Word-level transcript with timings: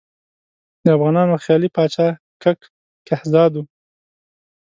د 0.83 0.85
افغانانو 0.95 1.41
خیالي 1.43 1.69
پاچا 1.75 2.07
کک 2.43 2.59
کهزاد 3.07 3.51
وو. 3.55 3.63